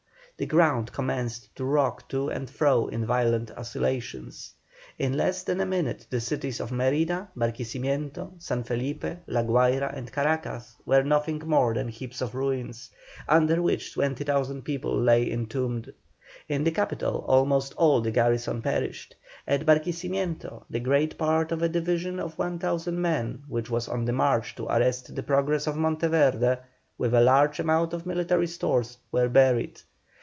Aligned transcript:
The 0.37 0.47
ground 0.47 0.91
commenced 0.91 1.55
to 1.57 1.63
rock 1.63 2.09
to 2.09 2.29
and 2.29 2.49
fro 2.49 2.87
in 2.87 3.05
violent 3.05 3.51
oscillations. 3.55 4.55
In 4.97 5.15
less 5.15 5.43
than 5.43 5.61
a 5.61 5.67
minute 5.67 6.07
the 6.09 6.19
cities 6.19 6.59
of 6.59 6.71
Mérida, 6.71 7.27
Barquisimeto, 7.37 8.31
San 8.41 8.63
Felipe, 8.63 9.05
La 9.27 9.43
Guayra, 9.43 9.93
and 9.95 10.11
Caracas 10.11 10.73
were 10.83 11.03
nothing 11.03 11.43
more 11.45 11.75
than 11.75 11.89
heaps 11.89 12.21
of 12.21 12.33
ruins, 12.33 12.89
under 13.29 13.61
which 13.61 13.93
20,000 13.93 14.63
people 14.63 14.99
lay 14.99 15.31
entombed. 15.31 15.93
In 16.49 16.63
the 16.63 16.71
capital 16.71 17.23
almost 17.27 17.75
all 17.77 18.01
the 18.01 18.09
garrison 18.09 18.63
perished. 18.63 19.15
At 19.47 19.67
Barquisimeto 19.67 20.63
the 20.71 20.79
greater 20.79 21.17
part 21.17 21.51
of 21.51 21.61
a 21.61 21.69
division 21.69 22.19
of 22.19 22.39
1,000 22.39 22.99
men 22.99 23.43
which 23.47 23.69
was 23.69 23.87
on 23.87 24.05
the 24.05 24.11
march 24.13 24.55
to 24.55 24.65
arrest 24.75 25.15
the 25.15 25.21
progress 25.21 25.67
of 25.67 25.75
Monteverde, 25.77 26.57
with 26.97 27.13
a 27.13 27.21
large 27.21 27.59
amount 27.59 27.93
of 27.93 28.07
military 28.07 28.47
stores, 28.47 28.97
were 29.11 29.29
buried. 29.29 29.79